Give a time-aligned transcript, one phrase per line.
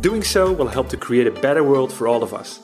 [0.00, 2.60] Doing so will help to create a better world for all of us.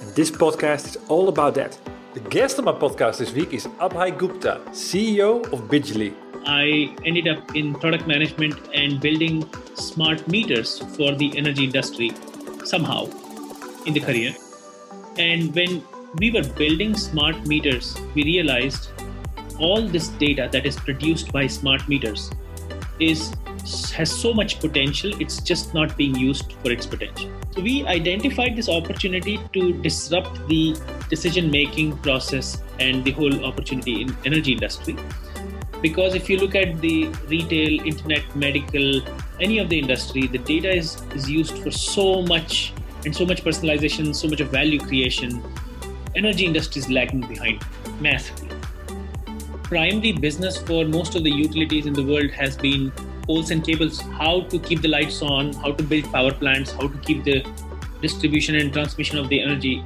[0.00, 1.76] And this podcast is all about that.
[2.14, 6.14] The guest on my podcast this week is Abhay Gupta, CEO of Bidgely.
[6.46, 12.12] I ended up in product management and building smart meters for the energy industry
[12.64, 13.06] somehow
[13.84, 14.36] in the career.
[15.18, 15.82] And when
[16.18, 18.90] we were building smart meters, we realized
[19.58, 22.30] all this data that is produced by smart meters
[23.00, 23.32] is
[23.92, 27.30] has so much potential it's just not being used for its potential.
[27.50, 30.76] So we identified this opportunity to disrupt the
[31.08, 34.96] decision making process and the whole opportunity in energy industry.
[35.82, 39.00] Because if you look at the retail internet medical
[39.40, 42.72] any of the industry the data is, is used for so much
[43.04, 45.40] and so much personalization so much of value creation
[46.16, 47.64] energy industry is lagging behind
[48.00, 48.48] massively.
[49.62, 52.92] Primary business for most of the utilities in the world has been
[53.28, 56.88] poles and cables how to keep the lights on how to build power plants how
[56.88, 57.38] to keep the
[58.02, 59.76] distribution and transmission of the energy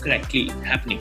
[0.00, 1.00] correctly happening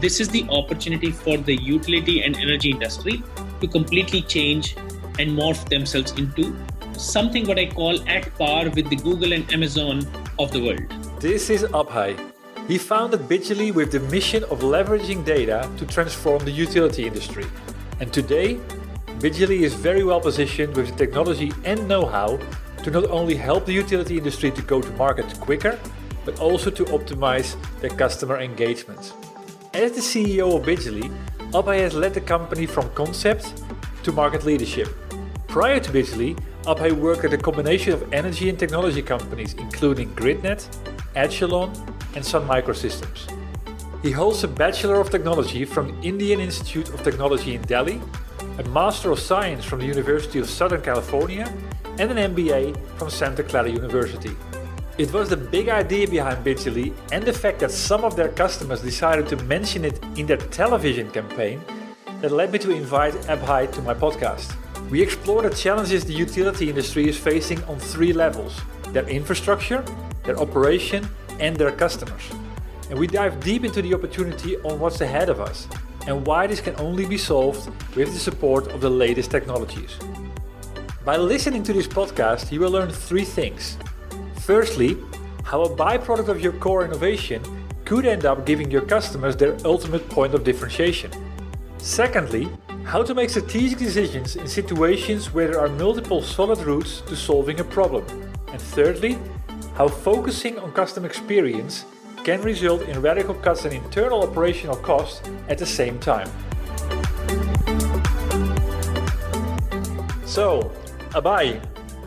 [0.00, 3.22] this is the opportunity for the utility and energy industry
[3.60, 4.76] to completely change
[5.18, 6.54] and morph themselves into
[6.96, 10.06] something what I call at par with the Google and Amazon
[10.38, 11.20] of the world.
[11.20, 12.18] This is Abhay.
[12.66, 17.46] He founded Bidgely with the mission of leveraging data to transform the utility industry.
[18.00, 18.60] And today,
[19.18, 22.38] Bidgely is very well positioned with the technology and know-how
[22.84, 25.76] to not only help the utility industry to go to market quicker,
[26.24, 29.12] but also to optimize their customer engagement.
[29.74, 31.12] As the CEO of Bidgely,
[31.50, 33.60] Abhay has led the company from concept
[34.04, 34.86] to market leadership.
[35.48, 40.62] Prior to Bidgely, Abhay worked at a combination of energy and technology companies including GridNet,
[41.16, 41.74] Agilent,
[42.14, 43.28] and Sun Microsystems.
[44.00, 48.00] He holds a Bachelor of Technology from Indian Institute of Technology in Delhi,
[48.58, 51.46] a Master of Science from the University of Southern California,
[51.98, 54.36] and an MBA from Santa Clara University.
[54.98, 58.82] It was the big idea behind Bidgely and the fact that some of their customers
[58.82, 61.62] decided to mention it in their television campaign
[62.20, 64.52] that led me to invite Abhay to my podcast.
[64.90, 68.60] We explore the challenges the utility industry is facing on three levels
[68.92, 69.84] their infrastructure,
[70.24, 71.08] their operation,
[71.38, 72.22] and their customers.
[72.90, 75.68] And we dive deep into the opportunity on what's ahead of us
[76.06, 79.98] and why this can only be solved with the support of the latest technologies.
[81.04, 83.78] By listening to this podcast, you will learn three things.
[84.40, 84.96] Firstly,
[85.42, 87.42] how a byproduct of your core innovation
[87.84, 91.10] could end up giving your customers their ultimate point of differentiation.
[91.78, 92.48] Secondly,
[92.84, 97.60] how to make strategic decisions in situations where there are multiple solid routes to solving
[97.60, 98.04] a problem.
[98.48, 99.18] And thirdly,
[99.74, 101.84] how focusing on customer experience
[102.28, 106.28] can result in radical cuts in internal operational costs at the same time.
[110.26, 110.70] So,
[111.18, 111.48] Abhay,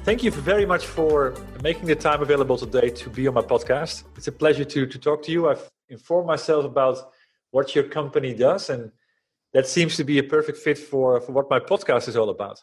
[0.05, 1.33] thank you very much for
[1.63, 4.03] making the time available today to be on my podcast.
[4.15, 5.49] It's a pleasure to, to talk to you.
[5.49, 6.97] I've informed myself about
[7.49, 8.91] what your company does, and
[9.53, 12.61] that seems to be a perfect fit for, for what my podcast is all about.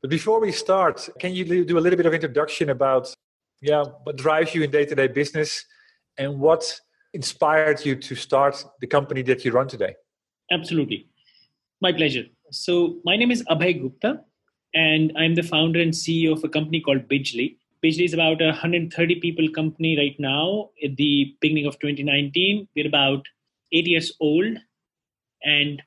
[0.00, 3.14] But before we start, can you do a little bit of introduction about
[3.62, 5.64] yeah, what drives you in day-to-day business
[6.18, 6.80] and what
[7.16, 9.94] inspired you to start the company that you run today?
[10.52, 11.08] Absolutely.
[11.80, 12.26] My pleasure.
[12.52, 14.20] So my name is Abhay Gupta
[14.74, 17.56] and I'm the founder and CEO of a company called Bidgely.
[17.82, 20.70] Bidgely is about a 130 people company right now.
[20.84, 23.26] At the beginning of 2019, we're about
[23.72, 24.58] eight years old,
[25.44, 25.82] and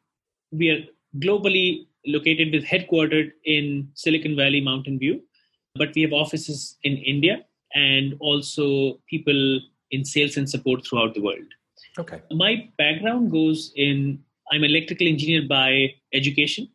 [0.51, 0.83] we are
[1.19, 5.21] globally located with headquartered in Silicon Valley, Mountain View.
[5.75, 7.45] But we have offices in India
[7.75, 9.59] and also people
[9.91, 11.53] in sales and support throughout the world.
[11.97, 12.21] Okay.
[12.31, 16.67] My background goes in I'm electrical engineer by education,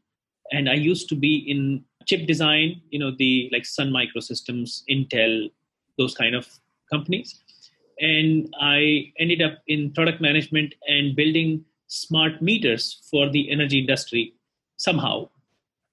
[0.52, 5.50] and I used to be in chip design, you know, the like Sun Microsystems, Intel,
[5.98, 6.48] those kind of
[6.92, 7.40] companies.
[8.00, 14.34] And I ended up in product management and building smart meters for the energy industry
[14.76, 15.28] somehow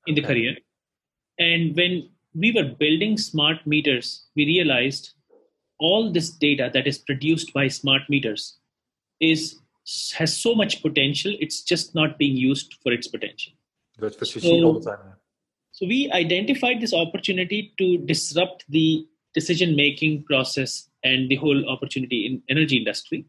[0.08, 0.58] in the career.
[1.40, 5.14] And when we were building smart meters, we realized
[5.82, 8.58] all this data that is produced by smart meters
[9.20, 9.60] is
[10.14, 11.36] has so much potential.
[11.40, 13.54] It's just not being used for its potential.
[13.98, 15.00] That's what you so, see all the time.
[15.72, 22.26] So we identified this opportunity to disrupt the decision making process and the whole opportunity
[22.26, 23.26] in energy industry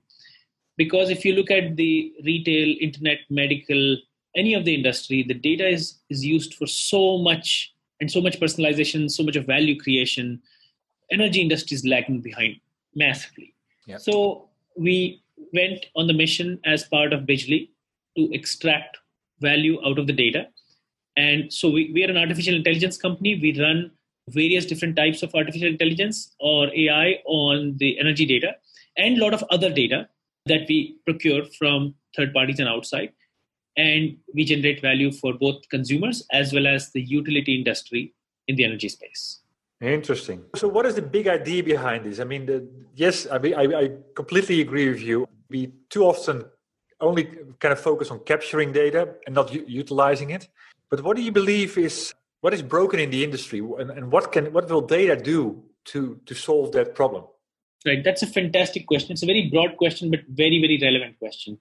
[0.77, 3.97] because if you look at the retail internet medical
[4.37, 8.41] any of the industry the data is is used for so much and so much
[8.41, 10.41] personalization so much of value creation
[11.13, 12.57] energy industry is lagging behind
[12.95, 13.55] massively
[13.87, 13.97] yeah.
[13.97, 15.23] so we
[15.53, 17.71] went on the mission as part of Bidgely
[18.17, 18.99] to extract
[19.41, 20.47] value out of the data
[21.17, 23.91] and so we, we are an artificial intelligence company we run
[24.29, 28.55] various different types of artificial intelligence or ai on the energy data
[28.97, 30.09] and a lot of other data
[30.47, 33.13] that we procure from third parties and outside.
[33.77, 38.15] And we generate value for both consumers as well as the utility industry
[38.49, 39.41] in the energy space.
[39.83, 40.45] Interesting.
[40.55, 42.21] So, what is the big idea behind this?
[42.21, 45.27] I mean, the, yes, I, mean, I, I completely agree with you.
[45.51, 46.45] We too often
[47.01, 47.25] only
[47.59, 50.49] kind of focus on capturing data and not u- utilizing it.
[50.89, 54.31] But what do you believe is what is broken in the industry, and, and what
[54.31, 57.25] can what will data do to to solve that problem?
[57.85, 59.11] Right, that's a fantastic question.
[59.13, 61.59] It's a very broad question, but very, very relevant question.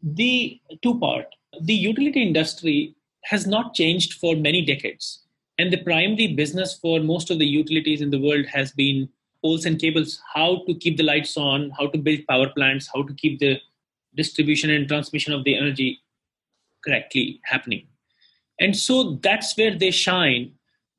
[0.00, 1.26] The two part
[1.60, 2.94] the utility industry
[3.24, 5.21] has not changed for many decades.
[5.62, 9.08] And the primary business for most of the utilities in the world has been
[9.44, 13.04] poles and cables, how to keep the lights on, how to build power plants, how
[13.04, 13.60] to keep the
[14.16, 16.00] distribution and transmission of the energy
[16.84, 17.86] correctly happening.
[18.58, 20.50] And so that's where they shine.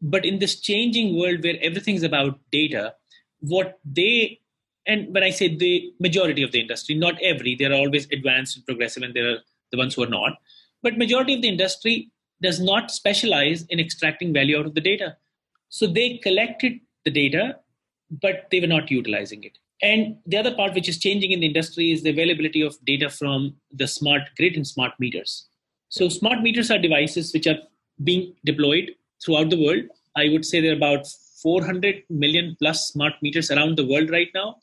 [0.02, 2.96] But in this changing world where everything's about data,
[3.42, 4.40] what they
[4.88, 8.56] and when I say the majority of the industry, not every, there are always advanced
[8.56, 9.40] and progressive, and there are
[9.74, 10.38] the ones who are not.
[10.82, 12.12] But majority of the industry
[12.44, 15.18] does not specialize in extracting value out of the data.
[15.70, 17.58] So they collected the data,
[18.22, 19.58] but they were not utilizing it.
[19.82, 23.10] And the other part which is changing in the industry is the availability of data
[23.10, 25.48] from the smart grid and smart meters.
[25.90, 27.58] So smart meters are devices which are
[28.04, 28.92] being deployed
[29.24, 29.84] throughout the world.
[30.16, 31.08] I would say there are about
[31.42, 34.58] 400 million plus smart meters around the world right now.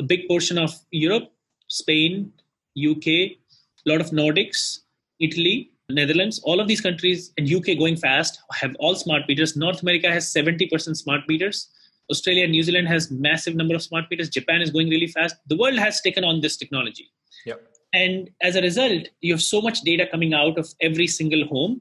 [0.00, 1.30] A big portion of Europe,
[1.68, 2.32] Spain,
[2.76, 4.80] UK, a lot of Nordics,
[5.20, 9.56] Italy, Netherlands, all of these countries, and UK going fast have all smart meters.
[9.56, 11.68] North America has 70% smart meters.
[12.10, 14.28] Australia and New Zealand has massive number of smart meters.
[14.28, 15.36] Japan is going really fast.
[15.46, 17.10] The world has taken on this technology.
[17.46, 17.62] Yep.
[17.92, 21.80] And as a result, you have so much data coming out of every single home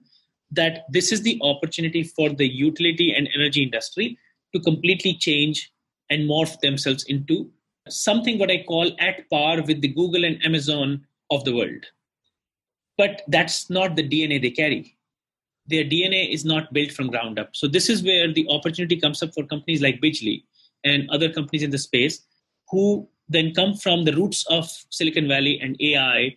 [0.51, 4.17] that this is the opportunity for the utility and energy industry
[4.53, 5.71] to completely change
[6.09, 7.49] and morph themselves into
[7.89, 11.85] something what I call at par with the Google and Amazon of the world.
[13.01, 14.95] But that's not the DNA they carry.
[15.65, 17.50] Their DNA is not built from ground up.
[17.53, 20.44] So this is where the opportunity comes up for companies like Bidgely
[20.83, 22.21] and other companies in the space
[22.69, 26.36] who then come from the roots of Silicon Valley and AI.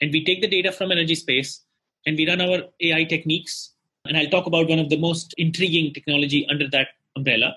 [0.00, 1.64] And we take the data from energy space
[2.06, 3.72] and we run our AI techniques.
[4.04, 7.56] And I'll talk about one of the most intriguing technology under that umbrella.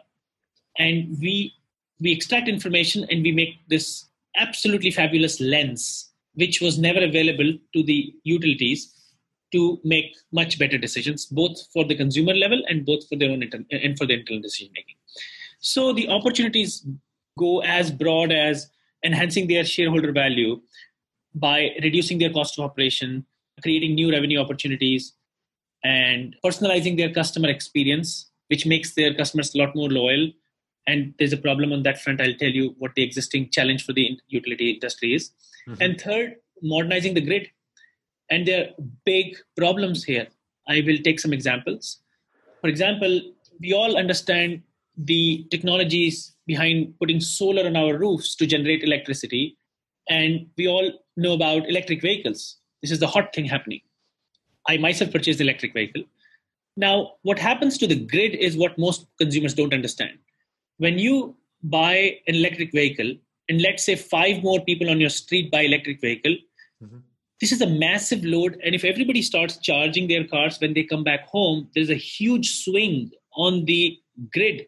[0.80, 1.54] And we
[2.00, 4.06] we extract information and we make this
[4.36, 6.07] absolutely fabulous lens,
[6.38, 8.94] which was never available to the utilities
[9.52, 13.44] to make much better decisions, both for the consumer level and both for their own
[13.44, 14.96] inter- and for the internal decision making.
[15.60, 16.86] So the opportunities
[17.40, 18.70] go as broad as
[19.04, 20.62] enhancing their shareholder value
[21.34, 23.26] by reducing their cost of operation,
[23.64, 25.14] creating new revenue opportunities,
[25.84, 30.30] and personalizing their customer experience, which makes their customers a lot more loyal.
[30.88, 32.22] And there's a problem on that front.
[32.22, 35.32] I'll tell you what the existing challenge for the utility industry is.
[35.68, 35.82] Mm-hmm.
[35.82, 37.50] And third, modernizing the grid.
[38.30, 40.28] And there are big problems here.
[40.68, 42.00] I will take some examples.
[42.62, 43.22] For example,
[43.60, 44.64] we all understand
[44.98, 49.58] the technologies behind putting solar on our roofs to generate electricity.
[50.10, 52.58] And we all know about electric vehicles.
[52.82, 53.82] This is the hot thing happening.
[54.68, 56.04] I myself purchased electric vehicle.
[56.78, 60.18] Now, what happens to the grid is what most consumers don't understand.
[60.78, 63.14] When you buy an electric vehicle,
[63.50, 66.36] and let's say five more people on your street buy electric vehicle,
[66.84, 66.98] mm-hmm.
[67.40, 68.60] this is a massive load.
[68.64, 72.64] And if everybody starts charging their cars when they come back home, there's a huge
[72.64, 73.98] swing on the
[74.34, 74.68] grid.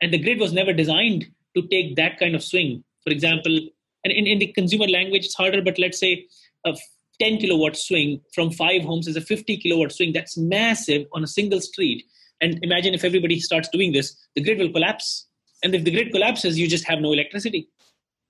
[0.00, 1.26] And the grid was never designed
[1.56, 2.84] to take that kind of swing.
[3.04, 3.58] For example,
[4.04, 6.26] and in, in the consumer language, it's harder, but let's say
[6.64, 6.76] a
[7.20, 10.12] 10 kilowatt swing from five homes is a 50 kilowatt swing.
[10.12, 12.04] That's massive on a single street.
[12.40, 15.26] And imagine if everybody starts doing this, the grid will collapse.
[15.62, 17.68] And if the grid collapses, you just have no electricity.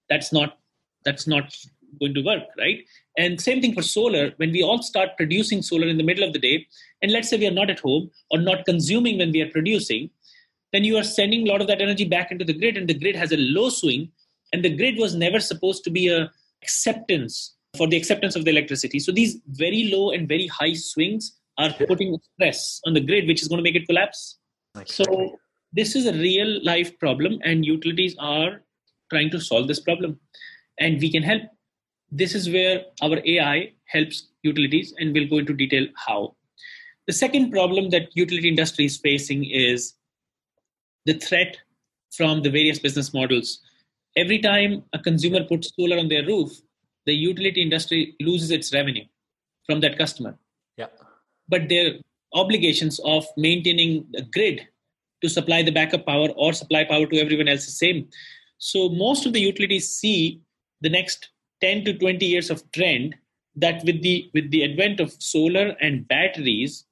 [0.08, 0.58] That's not
[1.04, 1.56] that's not
[1.98, 2.84] going to work, right?
[3.16, 4.32] And same thing for solar.
[4.36, 6.66] When we all start producing solar in the middle of the day,
[7.02, 10.10] and let's say we are not at home or not consuming when we are producing,
[10.72, 12.94] then you are sending a lot of that energy back into the grid, and the
[12.94, 14.10] grid has a low swing.
[14.52, 16.30] And the grid was never supposed to be a
[16.62, 18.98] acceptance for the acceptance of the electricity.
[18.98, 23.42] So these very low and very high swings are putting stress on the grid, which
[23.42, 24.38] is going to make it collapse.
[24.86, 25.38] So
[25.72, 28.62] this is a real life problem, and utilities are
[29.10, 30.18] trying to solve this problem,
[30.78, 31.42] and we can help.
[32.10, 36.34] This is where our AI helps utilities, and we'll go into detail how.
[37.06, 39.94] The second problem that utility industry is facing is
[41.06, 41.56] the threat
[42.12, 43.60] from the various business models.
[44.16, 46.50] Every time a consumer puts solar on their roof,
[47.06, 49.04] the utility industry loses its revenue
[49.66, 50.36] from that customer.
[50.76, 50.86] Yeah.
[51.48, 51.94] But their
[52.32, 54.66] obligations of maintaining the grid
[55.22, 58.08] to supply the backup power or supply power to everyone else is same.
[58.58, 60.40] So most of the utilities see
[60.80, 63.16] the next 10 to 20 years of trend
[63.56, 66.84] that with the with the advent of solar and batteries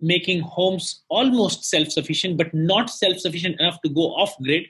[0.00, 4.66] making homes almost self-sufficient but not self-sufficient enough to go off grid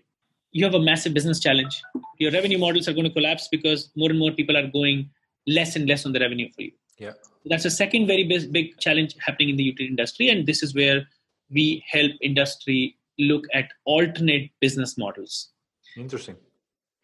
[0.53, 1.83] you have a massive business challenge.
[2.19, 5.11] Your revenue models are going to collapse because more and more people are going
[5.47, 6.73] less and less on the revenue for you.
[6.99, 7.13] Yeah.
[7.47, 10.29] That's a second very big, big challenge happening in the utility industry.
[10.29, 11.07] And this is where
[11.51, 15.51] we help industry look at alternate business models.
[15.97, 16.37] Interesting.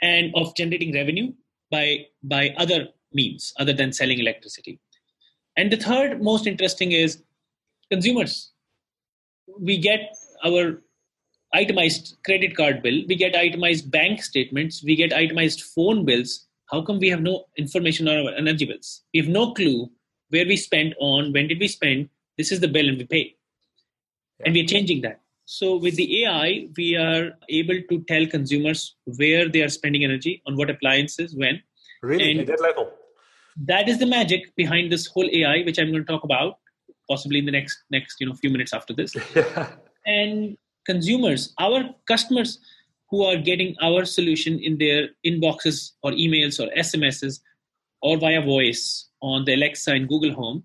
[0.02, 1.32] And of generating revenue
[1.70, 4.78] by by other means other than selling electricity.
[5.56, 7.22] And the third most interesting is
[7.90, 8.52] consumers.
[9.58, 10.82] We get our
[11.54, 16.46] itemized credit card bill, we get itemized bank statements, we get itemized phone bills.
[16.70, 19.02] How come we have no information on our energy bills?
[19.14, 19.90] We have no clue
[20.30, 23.36] where we spent on, when did we spend, this is the bill and we pay.
[24.44, 25.20] And we are changing that.
[25.46, 30.42] So with the AI, we are able to tell consumers where they are spending energy,
[30.46, 31.62] on what appliances, when.
[32.02, 32.92] Really, and at that level.
[33.64, 36.58] That is the magic behind this whole AI, which I'm going to talk about
[37.08, 39.14] possibly in the next next you know few minutes after this.
[39.34, 39.70] Yeah.
[40.06, 42.60] And consumers, our customers
[43.10, 47.40] who are getting our solution in their inboxes or emails or SMSs
[48.02, 50.64] or via voice on the Alexa and Google Home,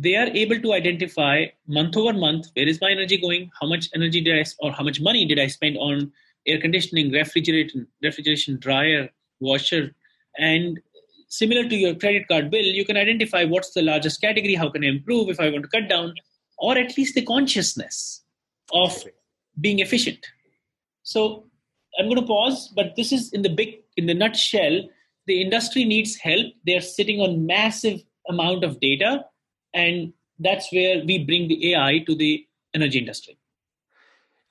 [0.00, 3.88] they are able to identify month over month where is my energy going, how much
[3.96, 6.12] energy did I or how much money did I spend on
[6.46, 9.08] air conditioning, refrigeration, refrigeration, dryer,
[9.40, 9.94] washer,
[10.38, 10.78] and
[11.26, 14.84] similar to your credit card bill, you can identify what's the largest category, how can
[14.84, 16.14] I improve if I want to cut down,
[16.58, 18.22] or at least the consciousness
[18.72, 19.04] of
[19.60, 20.24] being efficient.
[21.02, 21.44] So
[21.98, 24.82] I'm going to pause, but this is in the big, in the nutshell,
[25.26, 26.46] the industry needs help.
[26.64, 29.24] They're sitting on massive amount of data,
[29.74, 33.38] and that's where we bring the AI to the energy industry.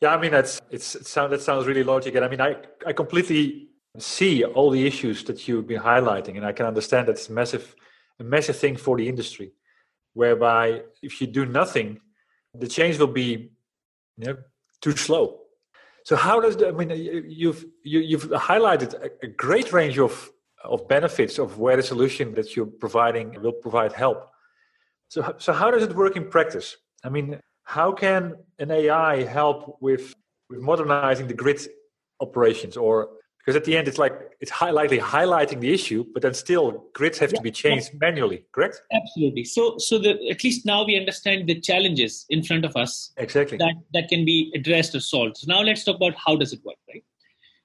[0.02, 2.24] Yeah, I mean that's it's it sound, that sounds really logical.
[2.24, 6.52] I mean, I I completely see all the issues that you've been highlighting, and I
[6.52, 7.76] can understand that's a massive
[8.20, 9.54] a massive thing for the industry,
[10.14, 12.00] whereby if you do nothing,
[12.54, 13.52] the change will be
[14.18, 14.38] you know,
[14.82, 15.42] too slow.
[16.04, 16.90] So how does the, I mean
[17.28, 20.32] you've you, have you have highlighted a, a, great range of
[20.64, 24.30] of benefits of where the solution that you're providing will provide help.
[25.10, 26.76] So so how does it work in practice?
[27.04, 30.14] I mean, how can an AI help with
[30.50, 31.62] with modernizing the grid
[32.20, 32.78] operations?
[32.78, 33.10] Or
[33.48, 37.18] because at the end it's like it's highlighting highlighting the issue but then still grids
[37.18, 38.00] have yeah, to be changed yeah.
[38.02, 38.82] manually correct?
[38.92, 39.46] Absolutely.
[39.46, 43.58] So so the, at least now we understand the challenges in front of us exactly.
[43.58, 45.38] that that can be addressed or solved.
[45.38, 47.04] So now let's talk about how does it work right?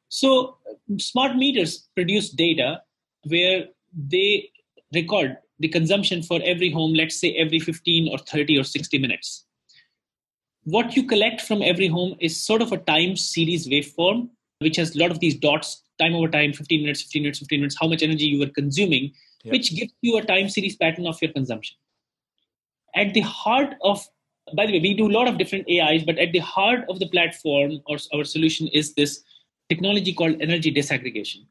[0.09, 0.59] So
[0.99, 2.83] smart meters produce data
[3.25, 4.51] where they
[4.95, 9.45] record the consumption for every home let's say every 15 or 30 or 60 minutes.
[10.65, 14.29] What you collect from every home is sort of a time series waveform
[14.61, 17.61] which has a lot of these dots time over time 15 minutes 15 minutes 15
[17.61, 19.13] minutes how much energy you were consuming
[19.45, 19.53] yep.
[19.53, 21.77] which gives you a time series pattern of your consumption.
[22.95, 24.07] At the heart of
[24.57, 26.99] by the way we do a lot of different ais but at the heart of
[26.99, 29.23] the platform or our solution is this
[29.69, 31.47] technology called energy disaggregation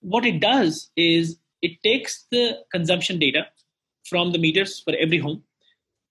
[0.00, 3.46] what it does is it takes the consumption data
[4.08, 5.42] from the meters for every home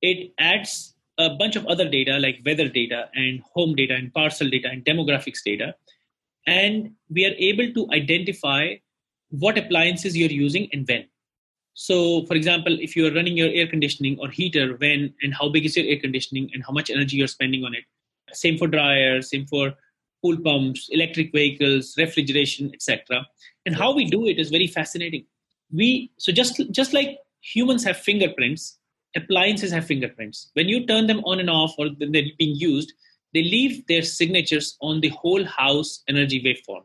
[0.02, 4.50] it adds a bunch of other data like weather data and home data and parcel
[4.50, 5.76] data and demographics data
[6.48, 8.76] and we are able to identify
[9.30, 11.06] what appliances you're using and when.
[11.74, 15.66] So, for example, if you're running your air conditioning or heater, when and how big
[15.66, 17.86] is your air conditioning and how much energy you're spending on it.
[18.34, 19.74] Same for dryers, same for
[20.22, 23.26] pool pumps, electric vehicles, refrigeration, etc.
[23.66, 25.26] And how we do it is very fascinating.
[25.74, 28.78] We so just just like humans have fingerprints,
[29.16, 30.52] appliances have fingerprints.
[30.54, 32.94] When you turn them on and off or they're being used,
[33.34, 36.84] they leave their signatures on the whole house energy waveform.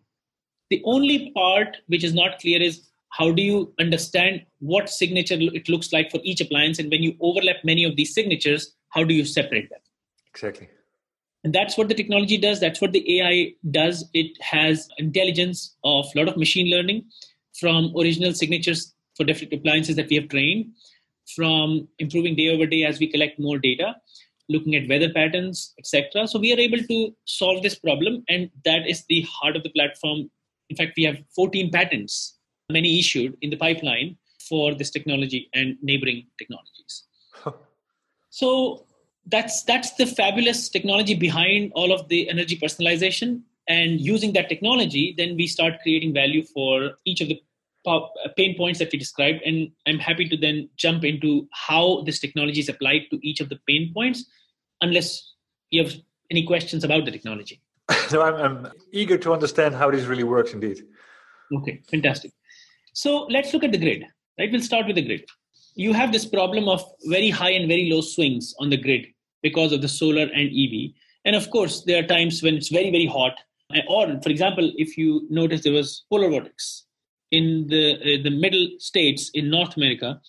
[0.71, 5.69] The only part which is not clear is how do you understand what signature it
[5.69, 6.79] looks like for each appliance?
[6.79, 9.81] And when you overlap many of these signatures how do you separate them?
[10.31, 10.69] Exactly.
[11.45, 12.61] And that's what the technology does.
[12.61, 14.09] That's what the ai does.
[14.15, 17.05] It has intelligence of a lot of machine learning
[17.61, 20.67] from original signatures for different appliances that we have trained
[21.35, 23.95] from improving day over day as we collect more data
[24.49, 28.87] looking at weather patterns etc so we are able to solve this problem and that
[28.87, 30.31] is the heart of the platform.
[30.71, 32.39] In fact we have 14 patents
[32.71, 34.17] many issued in the pipeline
[34.49, 37.05] for this technology and neighboring technologies.
[38.31, 38.85] so
[39.27, 43.43] that's that's the fabulous technology behind all of the energy personalization.
[43.69, 47.41] And using that technology then we start creating value for each of the
[48.37, 52.61] pain points that we described and i'm happy to then jump into how this technology
[52.61, 54.25] is applied to each of the pain points
[54.81, 55.35] unless
[55.71, 55.95] you have
[56.31, 57.61] any questions about the technology
[58.13, 60.83] no I'm, I'm eager to understand how this really works indeed
[61.59, 62.33] okay fantastic
[62.97, 64.07] so let's look at the grid,
[64.39, 64.51] right?
[64.51, 65.29] We'll start with the grid.
[65.75, 69.07] You have this problem of very high and very low swings on the grid
[69.43, 70.93] because of the solar and EV.
[71.27, 73.39] And of course, there are times when it's very, very hot.
[73.87, 76.86] Or, for example, if you notice there was polar vortex
[77.31, 80.21] in the, uh, the middle states in North America,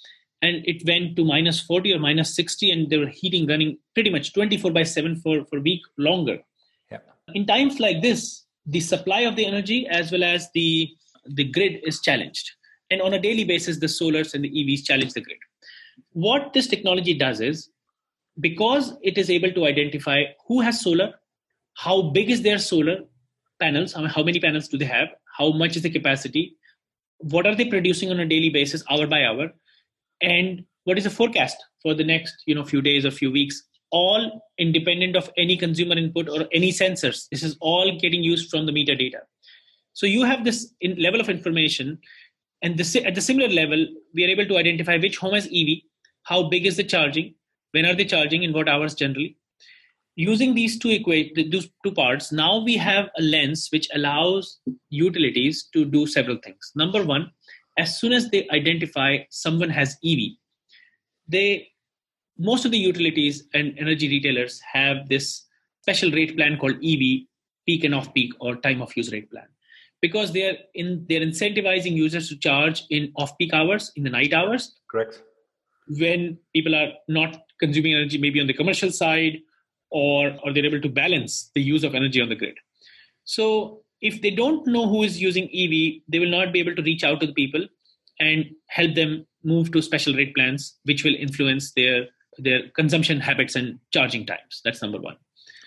[0.41, 4.09] and it went to minus 40 or minus 60, and they were heating running pretty
[4.09, 6.39] much 24 by 7 for, for a week longer.
[6.91, 6.99] Yeah.
[7.33, 10.89] In times like this, the supply of the energy as well as the
[11.29, 12.51] the grid is challenged
[12.89, 15.37] and on a daily basis, the solars and the EVs challenge the grid.
[16.13, 17.69] What this technology does is
[18.39, 21.13] because it is able to identify who has solar,
[21.73, 22.99] how big is their solar
[23.59, 26.55] panels, how many panels do they have, how much is the capacity,
[27.19, 29.51] what are they producing on a daily basis, hour by hour,
[30.21, 33.63] and what is the forecast for the next you know few days or few weeks?
[33.91, 37.27] All independent of any consumer input or any sensors.
[37.31, 39.19] This is all getting used from the meter data
[39.97, 41.97] so you have this level of information
[42.61, 45.79] and the, at the similar level, we are able to identify which home has EV,
[46.21, 47.33] how big is the charging,
[47.71, 49.37] when are they charging, in what hours generally.
[50.17, 55.69] Using these two equate these two parts, now we have a lens which allows utilities
[55.73, 56.71] to do several things.
[56.75, 57.29] Number one,
[57.77, 60.31] as soon as they identify someone has EV,
[61.27, 61.67] they
[62.39, 65.45] most of the utilities and energy retailers have this
[65.81, 67.27] special rate plan called EV
[67.67, 69.45] peak and off peak or time of use rate plan.
[70.01, 74.79] Because they're in they're incentivizing users to charge in off-peak hours in the night hours.
[74.89, 75.21] Correct.
[75.99, 79.37] When people are not consuming energy maybe on the commercial side
[79.89, 82.55] or or they're able to balance the use of energy on the grid.
[83.23, 85.71] So if they don't know who is using ev
[86.07, 87.65] they will not be able to reach out to the people
[88.19, 93.55] and help them move to special rate plans which will influence their their consumption habits
[93.55, 94.61] and charging times.
[94.63, 95.17] That's number one.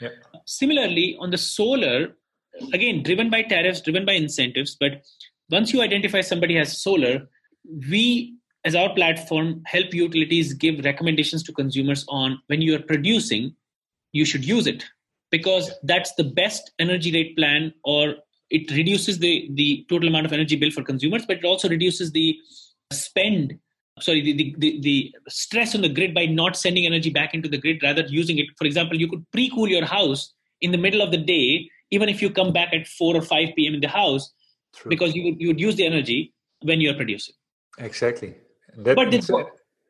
[0.00, 0.12] Yep.
[0.46, 2.16] similarly on the solar
[2.72, 5.02] again driven by tariffs driven by incentives but
[5.50, 7.28] once you identify somebody has solar
[7.90, 13.54] we as our platform help utilities give recommendations to consumers on when you are producing
[14.12, 14.84] you should use it
[15.30, 18.14] because that's the best energy rate plan or
[18.50, 22.12] it reduces the the total amount of energy bill for consumers but it also reduces
[22.12, 22.36] the
[22.92, 23.58] spend
[24.00, 27.48] sorry the, the, the, the stress on the grid by not sending energy back into
[27.48, 31.00] the grid rather using it for example you could pre-cool your house in the middle
[31.00, 33.74] of the day even if you come back at 4 or 5 p.m.
[33.74, 34.32] in the house,
[34.74, 34.88] True.
[34.88, 37.34] because you would, you would use the energy when you're producing.
[37.78, 38.34] Exactly.
[38.76, 39.30] That, but this,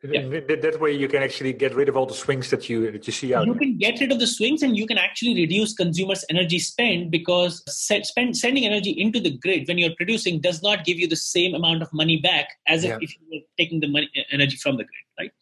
[0.02, 0.40] yeah.
[0.62, 3.12] that way you can actually get rid of all the swings that you that you
[3.12, 3.46] see out.
[3.46, 7.10] You can get rid of the swings and you can actually reduce consumers' energy spend
[7.10, 11.16] because spend, sending energy into the grid when you're producing does not give you the
[11.16, 12.96] same amount of money back as yeah.
[12.96, 15.32] if, if you were taking the money, energy from the grid, right?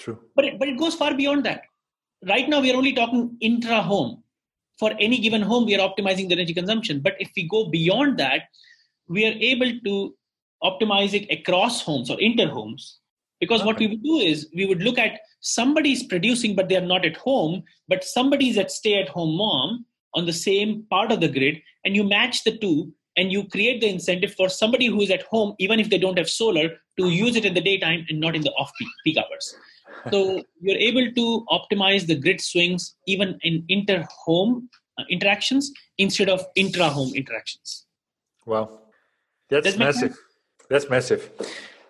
[0.00, 0.18] True.
[0.34, 1.62] But it, but it goes far beyond that.
[2.26, 4.22] Right now we are only talking intra home
[4.78, 7.00] for any given home, we are optimizing the energy consumption.
[7.00, 8.42] But if we go beyond that,
[9.08, 10.14] we are able to
[10.62, 12.98] optimize it across homes or inter homes.
[13.40, 16.76] Because what we would do is we would look at somebody is producing, but they
[16.76, 20.84] are not at home, but somebody is at stay at home mom on the same
[20.90, 24.48] part of the grid, and you match the two and you create the incentive for
[24.48, 27.54] somebody who is at home, even if they don't have solar, to use it in
[27.54, 29.56] the daytime and not in the off peak, peak hours
[30.10, 36.44] so you're able to optimize the grid swings even in inter-home uh, interactions instead of
[36.54, 37.86] intra-home interactions.
[38.46, 38.80] Wow,
[39.48, 40.16] that's massive.
[40.70, 41.30] That's massive.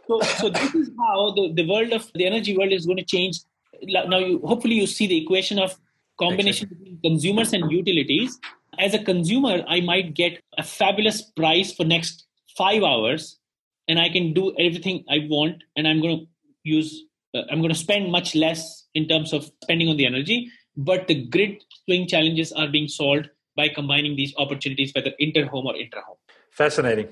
[0.09, 3.05] So, so this is how the, the world of the energy world is going to
[3.05, 3.41] change.
[3.83, 5.79] Now, you hopefully you see the equation of
[6.19, 6.93] combination exactly.
[6.93, 8.39] between consumers and utilities.
[8.79, 13.39] As a consumer, I might get a fabulous price for next five hours,
[13.87, 16.27] and I can do everything I want, and I'm going to
[16.65, 20.51] use, uh, I'm going to spend much less in terms of spending on the energy,
[20.77, 25.77] but the grid swing challenges are being solved by combining these opportunities, whether inter-home or
[25.77, 26.17] intra-home.
[26.53, 27.09] Fascinating.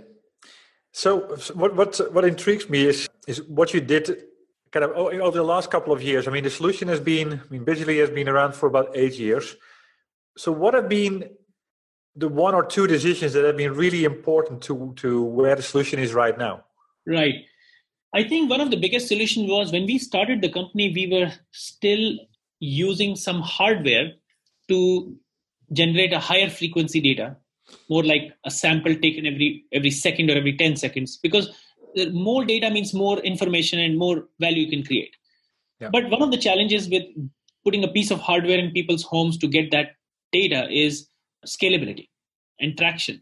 [0.97, 4.07] So, what what what intrigues me is is what you did
[4.73, 6.27] kind of over the last couple of years.
[6.27, 9.19] I mean, the solution has been, I mean, Bidgely has been around for about eight
[9.19, 9.57] years.
[10.39, 11.29] So, what have been
[12.15, 15.99] the one or two decisions that have been really important to to where the solution
[15.99, 16.65] is right now?
[17.07, 17.45] Right.
[18.15, 21.31] I think one of the biggest solutions was when we started the company, we were
[21.51, 22.19] still
[22.59, 24.13] using some hardware
[24.69, 25.15] to
[25.71, 27.37] generate a higher frequency data
[27.89, 31.51] more like a sample taken every every second or every 10 seconds because
[32.13, 35.17] more data means more information and more value you can create
[35.81, 35.89] yeah.
[35.91, 37.05] but one of the challenges with
[37.65, 39.97] putting a piece of hardware in people's homes to get that
[40.33, 41.09] data is
[41.47, 42.09] scalability
[42.61, 43.21] and traction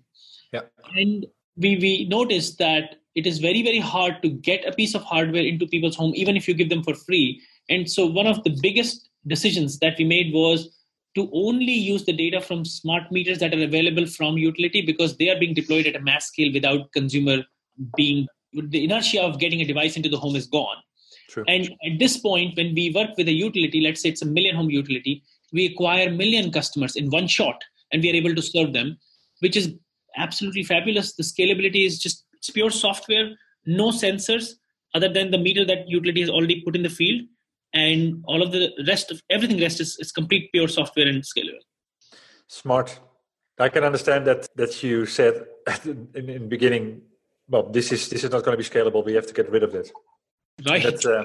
[0.52, 0.62] yeah.
[0.96, 1.26] and
[1.56, 5.44] we we noticed that it is very very hard to get a piece of hardware
[5.44, 8.56] into people's home even if you give them for free and so one of the
[8.60, 10.68] biggest decisions that we made was
[11.14, 15.30] to only use the data from smart meters that are available from utility because they
[15.30, 17.44] are being deployed at a mass scale without consumer
[17.96, 20.76] being the inertia of getting a device into the home is gone.
[21.28, 21.44] True.
[21.48, 24.54] And at this point, when we work with a utility, let's say it's a million
[24.54, 25.22] home utility,
[25.52, 28.98] we acquire million customers in one shot and we are able to serve them,
[29.40, 29.74] which is
[30.16, 31.14] absolutely fabulous.
[31.14, 33.30] The scalability is just it's pure software,
[33.66, 34.54] no sensors
[34.94, 37.22] other than the meter that utility has already put in the field
[37.74, 41.64] and all of the rest of everything rest is, is complete pure software and scalable.
[42.46, 43.00] Smart.
[43.58, 45.46] I can understand that that you said
[45.84, 47.02] in, in the beginning
[47.48, 49.04] well this is this is not going to be scalable.
[49.04, 49.90] We have to get rid of it
[50.68, 51.04] right.
[51.04, 51.24] Uh,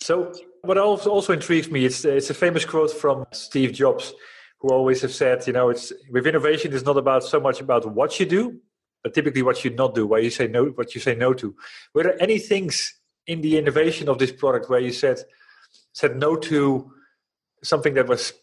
[0.00, 4.12] so what also, also intrigues me it's it's a famous quote from steve jobs
[4.58, 7.90] who always have said you know it's with innovation it's not about so much about
[7.90, 8.60] what you do
[9.02, 11.54] but typically what you not do why you say no what you say no to.
[11.94, 15.18] Were there any things in the innovation of this product where you said
[15.94, 16.92] said no to
[17.62, 18.34] something that was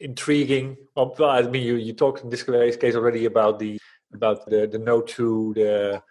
[0.00, 0.76] intriguing.
[0.96, 3.78] Well, I mean, you you talked in this case already about the
[4.14, 6.02] about the, the no to the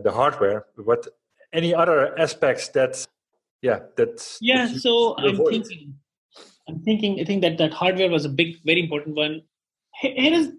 [0.00, 0.66] the hardware.
[0.76, 1.06] But
[1.52, 3.06] any other aspects that,
[3.62, 4.66] yeah, that yeah.
[4.66, 5.94] That so I'm thinking,
[6.68, 7.20] I'm thinking.
[7.20, 9.42] I think that that hardware was a big, very important one.
[10.00, 10.52] Here is,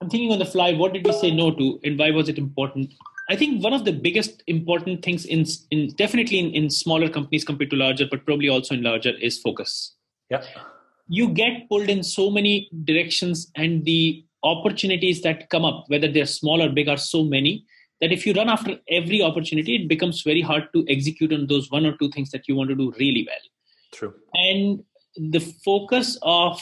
[0.00, 0.72] I'm thinking on the fly.
[0.72, 2.92] What did we say no to, and why was it important?
[3.32, 7.44] I think one of the biggest important things in, in definitely in, in smaller companies
[7.44, 9.94] compared to larger, but probably also in larger, is focus.
[10.28, 10.44] Yeah.
[11.08, 16.26] You get pulled in so many directions, and the opportunities that come up, whether they're
[16.26, 17.64] small or big, are so many
[18.02, 21.70] that if you run after every opportunity, it becomes very hard to execute on those
[21.70, 23.44] one or two things that you want to do really well.
[23.92, 24.14] True.
[24.34, 24.84] And
[25.16, 26.60] the focus of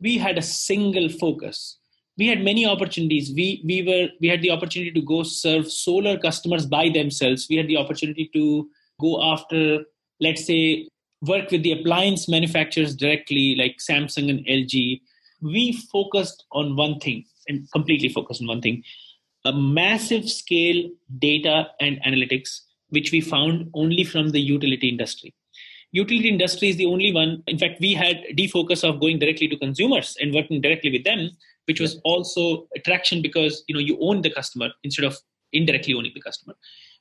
[0.00, 1.78] we had a single focus
[2.20, 3.32] we had many opportunities.
[3.34, 7.46] We we were we had the opportunity to go serve solar customers by themselves.
[7.48, 8.68] We had the opportunity to
[9.00, 9.84] go after
[10.20, 10.88] let's say
[11.22, 15.00] work with the appliance manufacturers directly like samsung and lg
[15.42, 18.82] we focused on one thing and completely focused on one thing.
[19.46, 25.32] A massive scale data and analytics which we found only from the utility industry
[25.92, 29.56] utility industry is the only one in fact we had defocus of going directly to
[29.56, 31.30] consumers and working directly with them
[31.66, 35.16] which was also attraction because you know you own the customer instead of
[35.52, 36.54] indirectly owning the customer.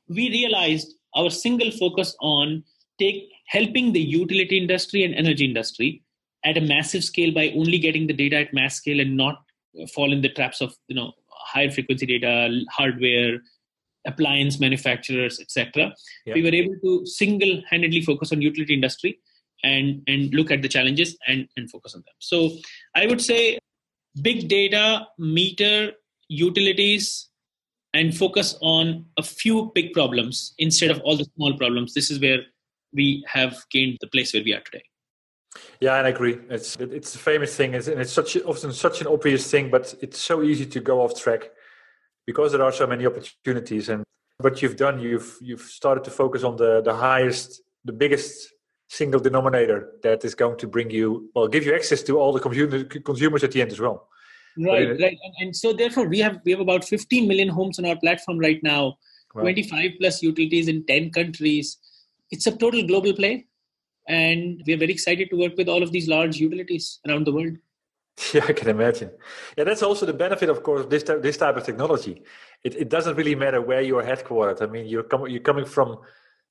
[0.08, 2.64] We realized our single focus on
[3.00, 6.04] take helping the utility industry and energy industry
[6.46, 9.42] at a massive scale by only getting the data at mass scale and not
[9.94, 13.40] fall in the traps of you know higher frequency data hardware
[14.08, 15.94] appliance manufacturers etc
[16.26, 16.34] yeah.
[16.34, 19.20] we were able to single-handedly focus on utility industry
[19.64, 22.50] and and look at the challenges and and focus on them so
[22.96, 23.60] i would say
[24.22, 25.92] big data, meter,
[26.28, 27.30] utilities,
[27.94, 31.94] and focus on a few big problems instead of all the small problems.
[31.94, 32.40] This is where
[32.94, 34.84] we have gained the place where we are today.
[35.80, 36.38] Yeah, and I agree.
[36.50, 40.20] It's it's a famous thing, and it's such often such an obvious thing, but it's
[40.20, 41.50] so easy to go off track
[42.32, 43.90] because there are so many opportunities.
[43.90, 44.04] And
[44.46, 47.50] what you've done, you've you've started to focus on the the highest,
[47.90, 48.32] the biggest
[49.00, 52.44] single denominator that is going to bring you well give you access to all the
[52.48, 52.78] computer,
[53.12, 53.98] consumers at the end as well.
[54.68, 55.18] Right right.
[55.26, 58.38] And, and, so therefore we have we have about 15 million homes on our platform
[58.48, 58.84] right now.
[59.34, 59.44] Wow.
[59.44, 61.78] 25 plus utilities in 10 countries.
[62.32, 63.46] It's a total global play.
[64.08, 67.58] And we're very excited to work with all of these large utilities around the world
[68.34, 69.10] yeah i can imagine
[69.58, 72.24] yeah that's also the benefit of course of this type, this type of technology
[72.64, 76.00] it, it doesn't really matter where you're headquartered i mean you're, com- you're coming from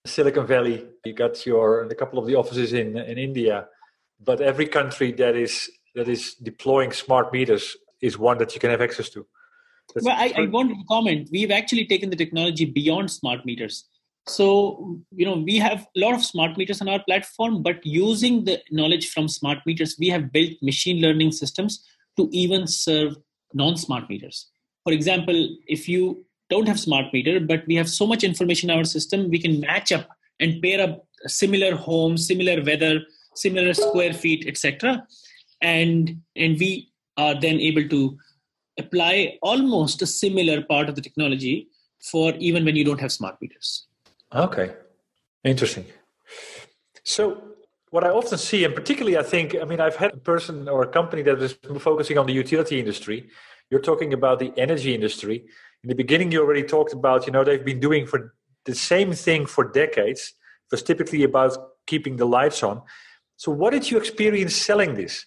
[0.07, 3.67] Silicon Valley, you got your a couple of the offices in in India,
[4.21, 8.71] but every country that is that is deploying smart meters is one that you can
[8.71, 9.27] have access to.
[9.95, 11.29] That's well, I, I want to comment.
[11.33, 13.87] We've actually taken the technology beyond smart meters.
[14.29, 18.45] So, you know, we have a lot of smart meters on our platform, but using
[18.45, 21.85] the knowledge from smart meters, we have built machine learning systems
[22.17, 23.17] to even serve
[23.55, 24.49] non smart meters.
[24.85, 28.77] For example, if you don't have smart meter, but we have so much information in
[28.77, 30.09] our system, we can match up
[30.41, 33.01] and pair up similar homes, similar weather,
[33.35, 35.07] similar square feet, etc.
[35.63, 38.19] And and we are then able to
[38.79, 41.69] apply almost a similar part of the technology
[42.01, 43.88] for even when you don't have smart meters.
[44.35, 44.75] Okay,
[45.45, 45.87] interesting.
[47.05, 47.43] So,
[47.91, 50.83] what I often see, and particularly I think, I mean, I've had a person or
[50.83, 53.31] a company that is focusing on the utility industry.
[53.71, 55.47] You're talking about the energy industry.
[55.83, 58.35] In the beginning, you already talked about, you know, they've been doing for
[58.67, 60.35] the same thing for decades.
[60.67, 62.83] It was typically about keeping the lights on.
[63.37, 65.25] So, what did you experience selling this?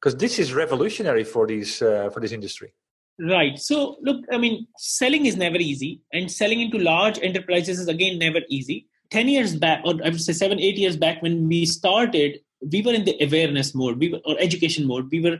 [0.00, 2.72] Because this is revolutionary for these uh, for this industry.
[3.20, 3.58] Right.
[3.58, 8.18] So, look, I mean, selling is never easy, and selling into large enterprises is again
[8.18, 8.86] never easy.
[9.10, 12.40] 10 years back, or I would say seven, eight years back, when we started,
[12.72, 15.10] we were in the awareness mode, we were, or education mode.
[15.10, 15.38] We were,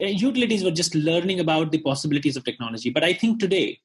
[0.00, 2.90] uh, utilities were just learning about the possibilities of technology.
[2.90, 3.80] But I think today,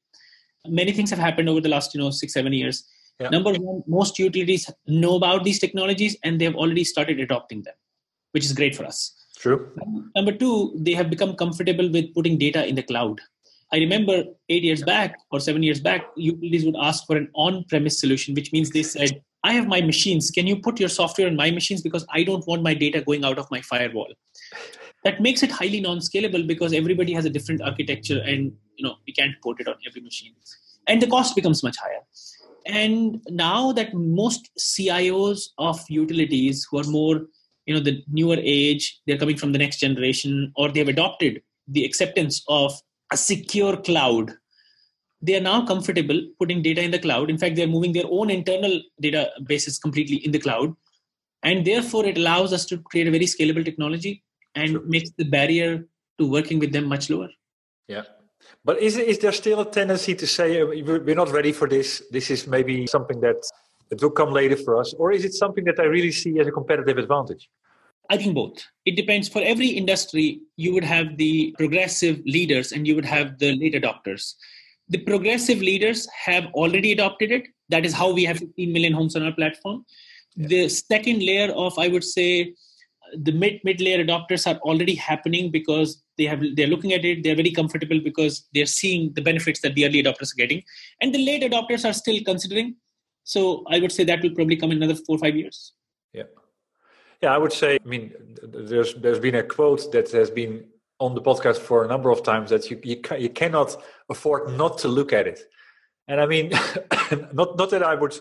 [0.67, 2.83] many things have happened over the last, you know, six, seven years.
[3.19, 3.29] Yeah.
[3.29, 7.75] Number one, most utilities know about these technologies and they have already started adopting them,
[8.33, 9.24] which is great for us.
[9.45, 9.69] True.
[10.15, 13.21] Number two, they have become comfortable with putting data in the cloud.
[13.71, 17.63] I remember eight years back or seven years back, utilities would ask for an on
[17.65, 20.31] premise solution, which means they said, I have my machines.
[20.31, 21.83] Can you put your software on my machines?
[21.83, 24.11] Because I don't want my data going out of my firewall.
[25.03, 28.95] That makes it highly non scalable because everybody has a different architecture and you know
[29.05, 30.33] we can't port it on every machine.
[30.87, 32.01] And the cost becomes much higher.
[32.65, 37.27] And now that most CIOs of utilities who are more
[37.65, 41.41] you know the newer age they're coming from the next generation or they have adopted
[41.67, 42.71] the acceptance of
[43.11, 44.31] a secure cloud.
[45.21, 47.29] They are now comfortable putting data in the cloud.
[47.29, 50.75] In fact they're moving their own internal databases completely in the cloud.
[51.43, 54.23] And therefore it allows us to create a very scalable technology
[54.55, 54.81] and sure.
[54.85, 55.85] makes the barrier
[56.19, 57.29] to working with them much lower.
[57.87, 58.03] Yeah.
[58.63, 62.03] But is, is there still a tendency to say uh, we're not ready for this
[62.11, 63.37] this is maybe something that
[63.91, 66.47] it will come later for us or is it something that i really see as
[66.47, 67.49] a competitive advantage
[68.09, 68.63] I think both.
[68.85, 69.27] It depends.
[69.27, 73.73] For every industry, you would have the progressive leaders and you would have the late
[73.73, 74.33] adopters.
[74.89, 77.47] The progressive leaders have already adopted it.
[77.69, 79.85] That is how we have 15 million homes on our platform.
[80.35, 80.47] Yeah.
[80.47, 82.53] The second layer of, I would say,
[83.13, 87.23] the mid mid layer adopters are already happening because they have they're looking at it
[87.23, 90.63] they're very comfortable because they're seeing the benefits that the early adopters are getting
[91.01, 92.75] and the late adopters are still considering
[93.25, 95.73] so i would say that will probably come in another four or five years
[96.13, 96.23] yeah
[97.21, 97.77] yeah, I would say.
[97.83, 100.65] I mean, there's there's been a quote that has been
[100.99, 103.75] on the podcast for a number of times that you you, you cannot
[104.09, 105.39] afford not to look at it,
[106.07, 106.51] and I mean,
[107.33, 108.15] not not that I would.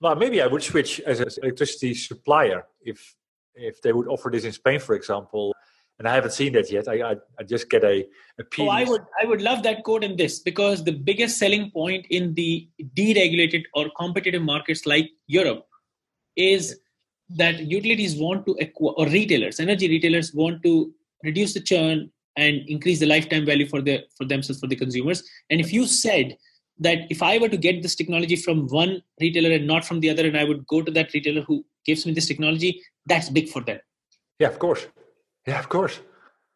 [0.00, 3.14] Well, maybe I would switch as an electricity supplier if
[3.54, 5.54] if they would offer this in Spain, for example.
[5.98, 6.88] And I haven't seen that yet.
[6.88, 8.06] I I, I just get a,
[8.38, 8.66] a piece.
[8.66, 12.06] Oh, I would I would love that quote in this because the biggest selling point
[12.10, 15.66] in the deregulated or competitive markets like Europe
[16.36, 16.80] is
[17.36, 22.56] that utilities want to acquire, or retailers, energy retailers want to reduce the churn and
[22.68, 25.22] increase the lifetime value for the for themselves for the consumers.
[25.50, 26.36] And if you said
[26.78, 30.10] that if I were to get this technology from one retailer and not from the
[30.10, 33.48] other, and I would go to that retailer who gives me this technology, that's big
[33.48, 33.78] for them.
[34.38, 34.86] Yeah, of course.
[35.46, 36.00] Yeah, of course.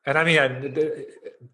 [0.05, 0.49] And I mean, I,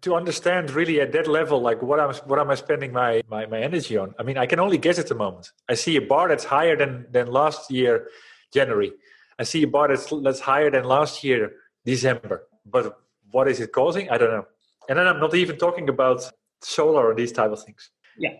[0.01, 3.47] to understand really at that level, like what I'm, what am I spending my, my
[3.47, 4.13] my energy on?
[4.19, 5.51] I mean, I can only guess at the moment.
[5.67, 8.09] I see a bar that's higher than than last year
[8.53, 8.91] January.
[9.39, 11.53] I see a bar that's, that's higher than last year,
[11.85, 12.47] December.
[12.65, 12.95] But
[13.31, 14.09] what is it causing?
[14.11, 14.45] I don't know.
[14.87, 16.21] And then I'm not even talking about
[16.61, 17.89] solar or these type of things.
[18.17, 18.35] Yeah.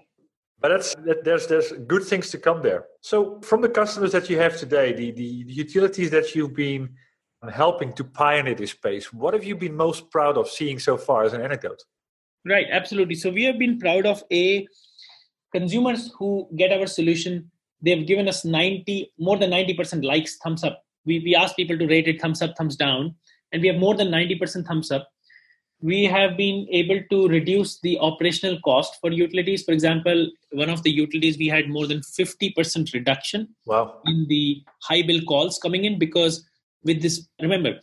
[0.60, 2.86] But that's that, there's there's good things to come there.
[3.01, 6.95] So from the customers that you have today, the, the, the utilities that you've been
[7.51, 11.23] helping to pioneer this space, what have you been most proud of seeing so far
[11.23, 11.84] as an anecdote?
[12.45, 13.15] Right, absolutely.
[13.15, 14.67] So we have been proud of a
[15.53, 17.49] consumers who get our solution
[17.84, 21.88] they've given us 90 more than 90% likes thumbs up we, we asked people to
[21.88, 23.15] rate it thumbs up thumbs down
[23.51, 25.08] and we have more than 90% thumbs up
[25.82, 30.82] we have been able to reduce the operational cost for utilities for example one of
[30.84, 33.99] the utilities we had more than 50% reduction wow.
[34.06, 36.43] in the high bill calls coming in because
[36.84, 37.80] with this remember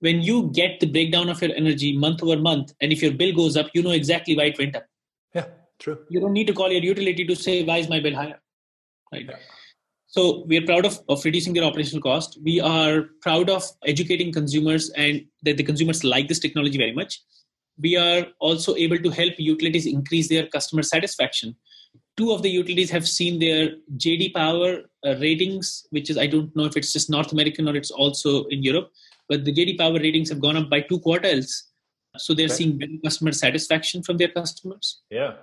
[0.00, 3.34] when you get the breakdown of your energy month over month and if your bill
[3.34, 4.86] goes up you know exactly why it went up.
[5.34, 5.46] Yeah
[5.78, 5.98] true.
[6.08, 8.40] You don't need to call your utility to say why is my bill higher?
[9.12, 9.26] Right?
[9.28, 9.36] Yeah.
[10.06, 12.38] so we are proud of, of reducing their operational cost.
[12.42, 17.20] We are proud of educating consumers and that the consumers like this technology very much.
[17.78, 21.56] We are also able to help utilities increase their customer satisfaction
[22.16, 26.54] two of the utilities have seen their jd power uh, ratings which is i don't
[26.56, 28.90] know if it's just north american or it's also in europe
[29.28, 31.64] but the jd power ratings have gone up by two quartiles
[32.16, 32.54] so they're okay.
[32.54, 35.02] seeing better customer satisfaction from their customers.
[35.10, 35.34] Yeah.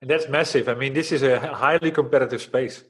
[0.00, 0.68] And that's massive.
[0.68, 2.84] I mean this is a highly competitive space.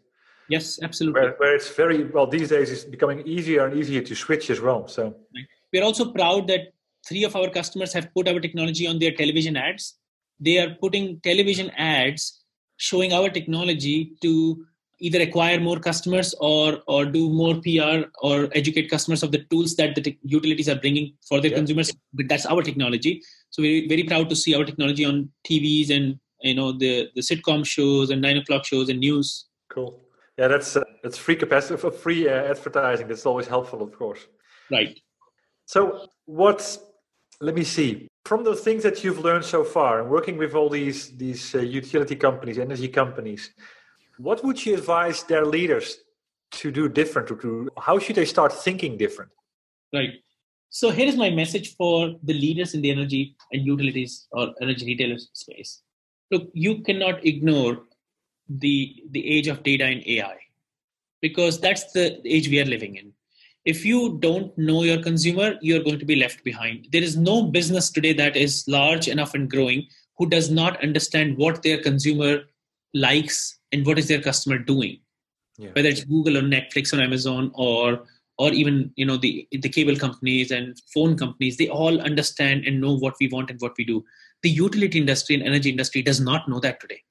[0.48, 1.20] Yes absolutely.
[1.20, 4.61] Where, where it's very well these days it's becoming easier and easier to switch as
[4.61, 5.14] well so.
[5.35, 5.46] Right.
[5.72, 6.72] we're also proud that
[7.06, 9.96] three of our customers have put our technology on their television ads.
[10.38, 12.39] They are putting television ads
[12.81, 14.64] showing our technology to
[15.01, 19.75] either acquire more customers or or do more PR or educate customers of the tools
[19.77, 21.59] that the te- utilities are bringing for their yeah.
[21.59, 21.93] consumers.
[22.12, 23.23] But that's our technology.
[23.51, 27.23] So we're very proud to see our technology on TVs and you know the the
[27.31, 29.47] sitcom shows and nine o'clock shows and news.
[29.69, 30.01] Cool.
[30.38, 33.09] Yeah, that's uh, that's free capacity for free uh, advertising.
[33.09, 34.27] That's always helpful, of course.
[34.71, 34.99] Right.
[35.66, 36.79] So what's
[37.40, 40.68] let me see from the things that you've learned so far and working with all
[40.68, 43.50] these these uh, utility companies energy companies
[44.20, 45.98] what would you advise their leaders
[46.50, 49.30] to do different to how should they start thinking different?
[49.92, 50.14] Right.
[50.68, 54.87] So here is my message for the leaders in the energy and utilities or energy
[54.87, 55.83] retailers space.
[56.30, 57.83] Look you cannot ignore
[58.48, 60.37] the the age of data and ai
[61.20, 63.12] because that's the age we are living in
[63.64, 66.88] if you don't know your consumer, you're going to be left behind.
[66.92, 71.37] There is no business today that is large enough and growing who does not understand
[71.37, 72.42] what their consumer
[72.94, 75.01] likes and what is their customer doing.
[75.59, 75.70] Yeah.
[75.75, 78.05] Whether it's Google or Netflix or Amazon or
[78.38, 82.81] or even you know the the cable companies and phone companies, they all understand and
[82.81, 84.03] know what we want and what we do.
[84.42, 87.03] The utility industry and energy industry does not know that today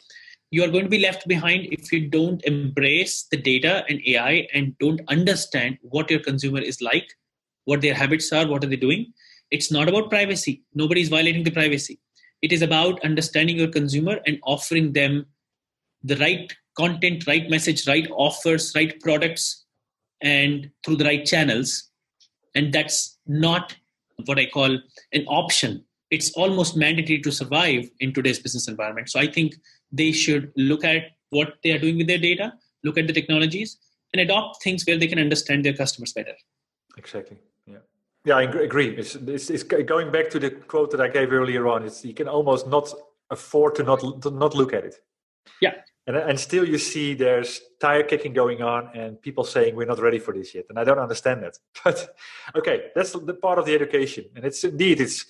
[0.51, 4.47] you are going to be left behind if you don't embrace the data and AI
[4.53, 7.07] and don't understand what your consumer is like,
[7.65, 9.13] what their habits are, what are they doing.
[9.51, 10.63] It's not about privacy.
[10.73, 11.99] Nobody is violating the privacy.
[12.41, 15.25] It is about understanding your consumer and offering them
[16.03, 19.65] the right content, right message, right offers, right products,
[20.21, 21.89] and through the right channels.
[22.55, 23.75] And that's not
[24.25, 24.79] what I call
[25.13, 25.83] an option.
[26.09, 29.09] It's almost mandatory to survive in today's business environment.
[29.09, 29.53] So I think
[29.91, 33.77] they should look at what they are doing with their data, look at the technologies,
[34.13, 36.33] and adopt things where they can understand their customers better.
[36.97, 37.37] Exactly.
[37.67, 37.77] Yeah.
[38.25, 38.89] Yeah, I agree.
[38.95, 41.85] It's, it's, it's going back to the quote that I gave earlier on.
[41.85, 42.91] It's you can almost not
[43.29, 44.95] afford to not to not look at it.
[45.61, 45.73] Yeah.
[46.07, 49.99] And, and still you see there's tire kicking going on and people saying we're not
[49.99, 52.15] ready for this yet and i don't understand that but
[52.55, 55.25] okay that's the part of the education and it's indeed it's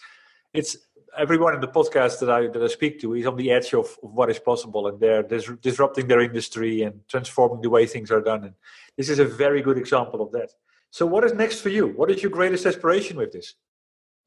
[0.53, 0.77] it's
[1.17, 3.97] everyone in the podcast that I that I speak to is on the edge of,
[4.03, 8.11] of what is possible, and they're dis- disrupting their industry and transforming the way things
[8.11, 8.45] are done.
[8.45, 8.53] And
[8.97, 10.51] this is a very good example of that.
[10.91, 11.87] So, what is next for you?
[11.87, 13.55] What is your greatest aspiration with this?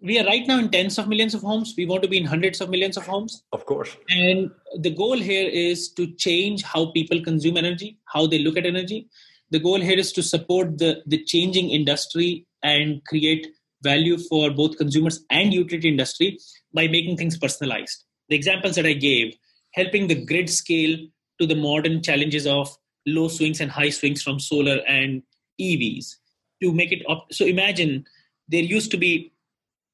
[0.00, 1.74] We are right now in tens of millions of homes.
[1.76, 3.44] We want to be in hundreds of millions of homes.
[3.52, 3.96] Of course.
[4.10, 8.66] And the goal here is to change how people consume energy, how they look at
[8.66, 9.08] energy.
[9.50, 13.46] The goal here is to support the, the changing industry and create
[13.82, 16.38] value for both consumers and utility industry
[16.74, 18.04] by making things personalized.
[18.28, 19.37] The examples that I gave,
[19.74, 20.98] helping the grid scale
[21.40, 25.22] to the modern challenges of low swings and high swings from solar and
[25.61, 26.16] EVs
[26.62, 27.26] to make it up.
[27.32, 28.06] So imagine
[28.48, 29.32] there used to be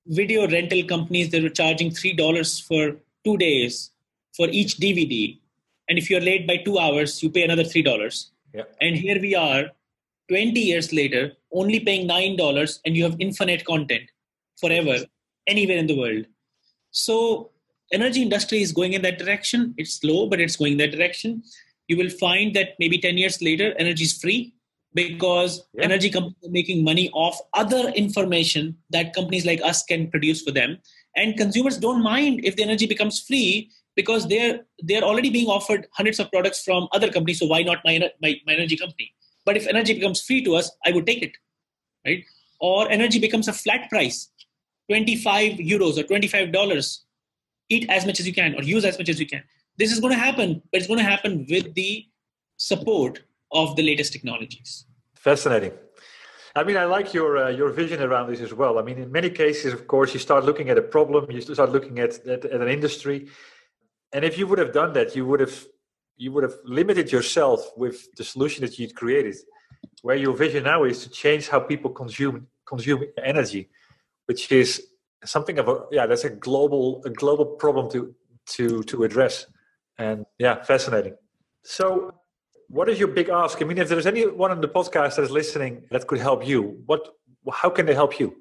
[0.06, 3.90] video rental companies that were charging $3 for two days
[4.36, 5.38] for each DVD.
[5.88, 8.26] And if you're late by two hours, you pay another $3.
[8.54, 8.62] Yeah.
[8.80, 9.70] And here we are
[10.28, 14.04] 20 years later, only paying $9 and you have infinite content
[14.60, 14.98] forever,
[15.46, 16.26] anywhere in the world.
[16.90, 17.50] So
[17.92, 19.74] energy industry is going in that direction.
[19.76, 21.42] It's slow, but it's going that direction.
[21.88, 24.54] You will find that maybe 10 years later, energy is free
[24.94, 25.84] because yeah.
[25.84, 30.50] energy companies are making money off other information that companies like us can produce for
[30.50, 30.78] them.
[31.16, 35.86] And consumers don't mind if the energy becomes free because they're they're already being offered
[35.92, 37.40] hundreds of products from other companies.
[37.40, 39.12] So why not my, my, my energy company?
[39.44, 41.32] But if energy becomes free to us, I would take it,
[42.06, 42.24] right?
[42.60, 44.30] Or energy becomes a flat price,
[44.88, 47.04] 25 euros or 25 dollars.
[47.68, 49.42] Eat as much as you can or use as much as you can.
[49.76, 52.06] This is going to happen, but it's going to happen with the
[52.56, 53.22] support
[53.52, 54.86] of the latest technologies.
[55.14, 55.72] Fascinating.
[56.56, 58.78] I mean, I like your uh, your vision around this as well.
[58.78, 61.70] I mean, in many cases, of course, you start looking at a problem, you start
[61.70, 63.28] looking at, at, at an industry,
[64.12, 65.66] and if you would have done that, you would have
[66.16, 69.36] you would have limited yourself with the solution that you'd created.
[70.02, 73.68] Where your vision now is to change how people consume consume energy,
[74.28, 74.86] which is
[75.24, 78.14] something of a yeah, that's a global a global problem to
[78.54, 79.46] to to address.
[79.98, 81.14] And yeah, fascinating.
[81.64, 82.14] So
[82.68, 83.60] what is your big ask?
[83.60, 86.82] I mean, if there's anyone on the podcast that is listening that could help you,
[86.86, 87.08] what
[87.52, 88.36] how can they help you?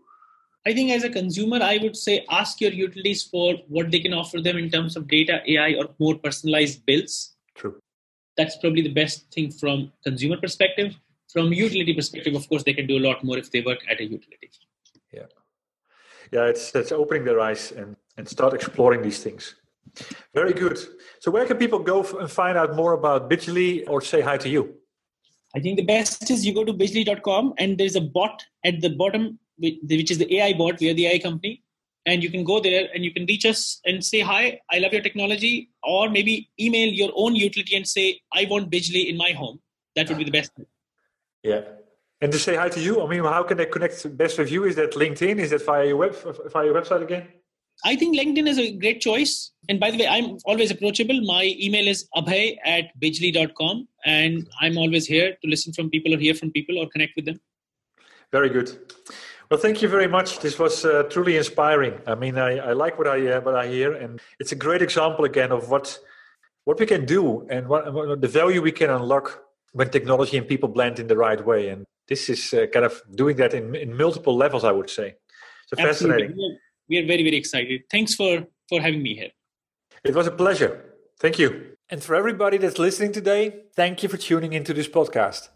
[0.66, 4.14] I think as a consumer, I would say ask your utilities for what they can
[4.14, 7.36] offer them in terms of data, AI, or more personalized bills.
[7.56, 7.80] True.
[8.38, 10.96] that's probably the best thing from consumer perspective.
[11.34, 14.00] From utility perspective, of course, they can do a lot more if they work at
[14.00, 14.52] a utility.
[15.12, 15.26] Yeah,
[16.32, 19.56] yeah, it's it's opening their eyes and and start exploring these things.
[20.34, 20.78] Very good.
[21.20, 24.50] So, where can people go and find out more about Bidgely or say hi to
[24.50, 24.76] you?
[25.56, 28.90] I think the best is you go to bidgely.com and there's a bot at the
[28.90, 30.80] bottom, which is the AI bot.
[30.80, 31.64] We are the AI company.
[32.06, 34.94] And you can go there and you can reach us and say, Hi, I love
[34.94, 35.70] your technology.
[35.84, 39.60] Or maybe email your own utility and say, I want Bidgely in my home.
[39.96, 40.52] That would be the best.
[41.44, 41.62] Yeah.
[42.22, 44.64] And to say hi to you, I mean, how can they connect best with you?
[44.64, 45.38] Is that LinkedIn?
[45.40, 46.16] Is that via your, web,
[46.52, 47.28] via your website again?
[47.86, 49.52] I think LinkedIn is a great choice.
[49.70, 51.22] And by the way, I'm always approachable.
[51.22, 53.88] My email is abhay at bidgely.com.
[54.06, 57.26] And I'm always here to listen from people or hear from people or connect with
[57.26, 57.40] them.
[58.32, 58.76] Very good.
[59.52, 60.40] Well, thank you very much.
[60.40, 62.02] This was uh, truly inspiring.
[62.08, 64.82] I mean, I, I like what I uh, what I hear, and it's a great
[64.82, 65.98] example again of what
[66.66, 69.42] what we can do and what, what the value we can unlock
[69.72, 71.70] when technology and people blend in the right way.
[71.70, 75.16] And this is uh, kind of doing that in, in multiple levels, I would say.
[75.68, 76.36] So fascinating.
[76.90, 77.82] We are very very excited.
[77.92, 79.32] Thanks for for having me here.
[80.04, 80.96] It was a pleasure.
[81.20, 81.50] Thank you.
[81.90, 85.50] And for everybody that's listening today thank you for tuning into this podcast.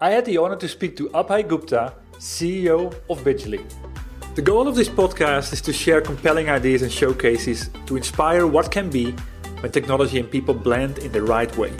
[0.00, 3.62] I had the honor to speak to abhay gupta ceo of Bidgely.
[4.34, 8.70] the goal of this podcast is to share compelling ideas and showcases to inspire what
[8.70, 9.12] can be
[9.60, 11.72] when technology and people blend in the right way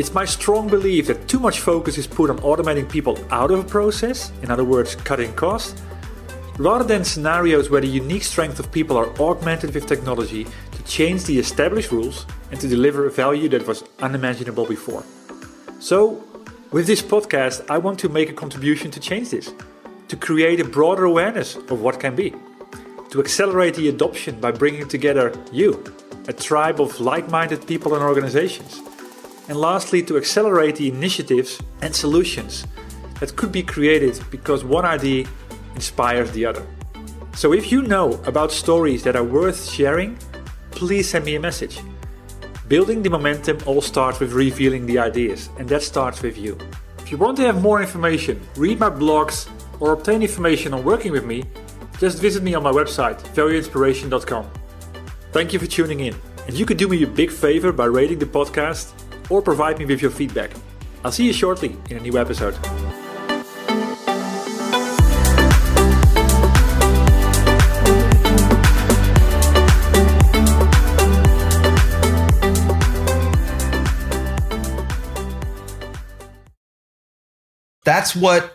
[0.00, 3.58] it's my strong belief that too much focus is put on automating people out of
[3.60, 5.78] a process, in other words, cutting costs,
[6.56, 11.24] rather than scenarios where the unique strength of people are augmented with technology to change
[11.24, 15.04] the established rules and to deliver a value that was unimaginable before.
[15.80, 16.24] So,
[16.72, 19.52] with this podcast, I want to make a contribution to change this,
[20.08, 22.32] to create a broader awareness of what can be,
[23.10, 25.84] to accelerate the adoption by bringing together you,
[26.26, 28.80] a tribe of like minded people and organizations,
[29.50, 32.68] and lastly, to accelerate the initiatives and solutions
[33.18, 35.26] that could be created because one idea
[35.74, 36.64] inspires the other.
[37.34, 40.16] So if you know about stories that are worth sharing,
[40.70, 41.80] please send me a message.
[42.68, 46.56] Building the momentum all starts with revealing the ideas, and that starts with you.
[47.00, 51.10] If you want to have more information, read my blogs, or obtain information on working
[51.10, 51.42] with me,
[51.98, 54.48] just visit me on my website, valueinspiration.com.
[55.32, 56.14] Thank you for tuning in,
[56.46, 58.92] and you could do me a big favor by rating the podcast
[59.30, 60.50] or provide me with your feedback.
[61.04, 62.58] I'll see you shortly in a new episode.
[77.82, 78.54] That's what